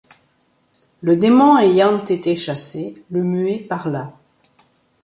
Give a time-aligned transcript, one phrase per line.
[1.01, 4.13] Le démon ayant été chassé, le muet parla.